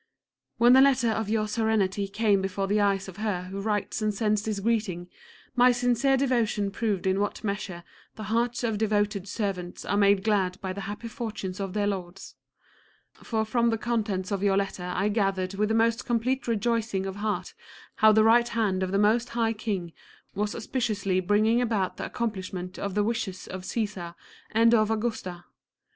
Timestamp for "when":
0.57-0.73